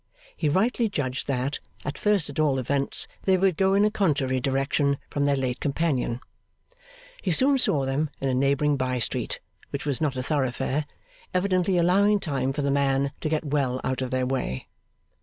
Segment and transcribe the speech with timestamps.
[0.35, 4.39] He rightly judged that, at first at all events, they would go in a contrary
[4.39, 6.21] direction from their late companion.
[7.21, 10.87] He soon saw them in a neighbouring bye street, which was not a thoroughfare,
[11.35, 14.67] evidently allowing time for the man to get well out of their way.